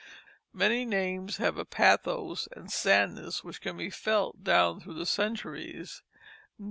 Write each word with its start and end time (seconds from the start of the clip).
Many 0.51 0.83
names 0.83 1.37
have 1.37 1.59
a 1.59 1.63
pathos 1.63 2.47
and 2.53 2.71
sadness 2.71 3.43
which 3.43 3.61
can 3.61 3.77
be 3.77 3.91
felt 3.91 4.43
down 4.43 4.79
through 4.79 4.95
the 4.95 5.05
centuries. 5.05 6.01